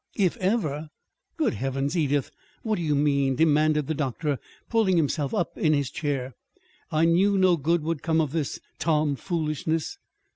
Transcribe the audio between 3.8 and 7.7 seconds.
the doctor, pulling himself up in his chair. "I knew no